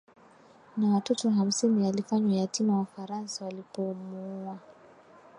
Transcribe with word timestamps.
na 0.77 0.93
watoto 0.95 1.29
hamsini 1.29 1.87
Alifanywa 1.87 2.37
yatima 2.39 2.77
wafaransa 2.77 3.45
walipomuua 3.45 4.57